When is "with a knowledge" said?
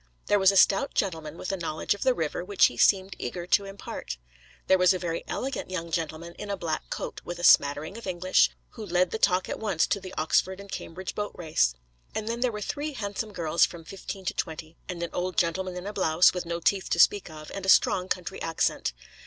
1.37-1.93